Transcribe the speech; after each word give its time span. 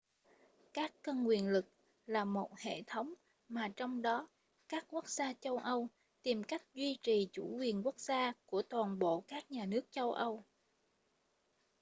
các 0.73 0.91
cân 1.01 1.23
quyền 1.23 1.49
lực 1.49 1.65
là 2.05 2.25
một 2.25 2.55
hệ 2.57 2.81
thống 2.87 3.13
mà 3.49 3.69
trong 3.77 4.01
đó 4.01 4.27
các 4.69 4.85
quốc 4.89 5.07
gia 5.09 5.33
châu 5.33 5.57
âu 5.57 5.87
tìm 6.21 6.43
cách 6.43 6.63
duy 6.73 6.99
trì 7.03 7.29
chủ 7.31 7.57
quyền 7.59 7.85
quốc 7.85 7.99
gia 7.99 8.33
của 8.45 8.61
toàn 8.61 8.99
bộ 8.99 9.23
các 9.27 9.51
nhà 9.51 9.65
nước 9.65 9.85
châu 9.91 10.11
âu 10.13 10.43